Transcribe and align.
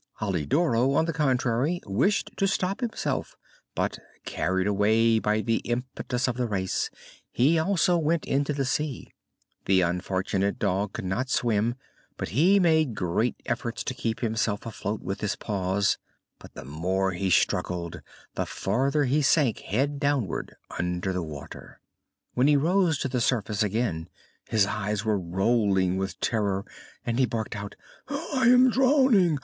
Alidoro, 0.19 0.95
on 0.95 1.05
the 1.05 1.13
contrary, 1.13 1.79
wished 1.85 2.31
to 2.37 2.47
stop 2.47 2.79
himself, 2.81 3.35
but, 3.75 3.99
carried 4.25 4.65
away 4.65 5.19
by 5.19 5.41
the 5.41 5.57
impetus 5.57 6.27
of 6.27 6.37
the 6.37 6.47
race, 6.47 6.89
he 7.29 7.59
also 7.59 7.99
went 7.99 8.25
into 8.25 8.51
the 8.51 8.65
sea. 8.65 9.13
The 9.65 9.81
unfortunate 9.81 10.57
dog 10.57 10.93
could 10.93 11.05
not 11.05 11.29
swim, 11.29 11.75
but 12.17 12.29
he 12.29 12.59
made 12.59 12.95
great 12.95 13.35
efforts 13.45 13.83
to 13.83 13.93
keep 13.93 14.21
himself 14.21 14.65
afloat 14.65 15.01
with 15.03 15.21
his 15.21 15.35
paws; 15.35 15.99
but 16.39 16.55
the 16.55 16.65
more 16.65 17.11
he 17.11 17.29
struggled 17.29 18.01
the 18.33 18.47
farther 18.47 19.03
he 19.03 19.21
sank 19.21 19.59
head 19.59 19.99
downwards 19.99 20.53
under 20.79 21.13
the 21.13 21.21
water. 21.21 21.79
When 22.33 22.47
he 22.47 22.57
rose 22.57 22.97
to 23.01 23.07
the 23.07 23.21
surface 23.21 23.61
again 23.61 24.09
his 24.49 24.65
eyes 24.65 25.05
were 25.05 25.19
rolling 25.19 25.95
with 25.97 26.19
terror, 26.21 26.65
and 27.05 27.19
he 27.19 27.27
barked 27.27 27.55
out: 27.55 27.75
"I 28.07 28.47
am 28.47 28.71
drowning! 28.71 29.37